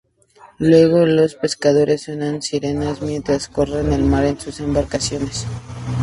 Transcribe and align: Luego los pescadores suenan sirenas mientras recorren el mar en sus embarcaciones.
Luego 0.57 1.05
los 1.05 1.35
pescadores 1.35 2.01
suenan 2.01 2.41
sirenas 2.41 3.03
mientras 3.03 3.49
recorren 3.49 3.93
el 3.93 4.01
mar 4.01 4.25
en 4.25 4.39
sus 4.39 4.59
embarcaciones. 4.59 5.45